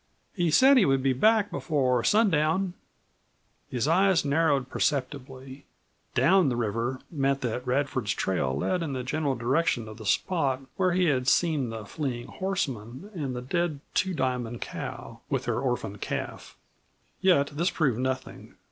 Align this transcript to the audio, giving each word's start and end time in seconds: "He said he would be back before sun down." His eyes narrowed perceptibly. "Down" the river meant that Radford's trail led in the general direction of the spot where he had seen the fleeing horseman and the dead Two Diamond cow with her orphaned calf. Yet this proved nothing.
"He 0.33 0.49
said 0.49 0.77
he 0.77 0.85
would 0.85 1.03
be 1.03 1.13
back 1.13 1.51
before 1.51 2.03
sun 2.03 2.31
down." 2.31 2.73
His 3.69 3.87
eyes 3.87 4.25
narrowed 4.25 4.67
perceptibly. 4.67 5.65
"Down" 6.15 6.49
the 6.49 6.55
river 6.55 7.01
meant 7.11 7.41
that 7.41 7.67
Radford's 7.67 8.15
trail 8.15 8.57
led 8.57 8.81
in 8.81 8.93
the 8.93 9.03
general 9.03 9.35
direction 9.35 9.87
of 9.87 9.97
the 9.99 10.05
spot 10.07 10.61
where 10.75 10.93
he 10.93 11.05
had 11.05 11.27
seen 11.27 11.69
the 11.69 11.85
fleeing 11.85 12.25
horseman 12.25 13.11
and 13.13 13.35
the 13.35 13.43
dead 13.43 13.79
Two 13.93 14.15
Diamond 14.15 14.59
cow 14.59 15.19
with 15.29 15.45
her 15.45 15.59
orphaned 15.61 16.01
calf. 16.01 16.57
Yet 17.21 17.51
this 17.55 17.69
proved 17.69 17.99
nothing. 17.99 18.55